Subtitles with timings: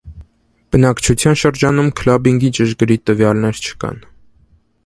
[0.75, 4.05] Բնակչության շրջանում քլաբինգի ճշգրիտ տվյալներ չկան։